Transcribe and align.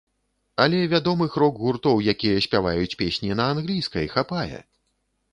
Але 0.63 0.77
вядомых 0.93 1.35
рок-гуртоў, 1.43 1.99
якія 2.13 2.39
спяваюць 2.45 2.97
песні 3.01 3.29
на 3.41 3.45
англійскай, 3.57 4.09
хапае. 4.15 4.59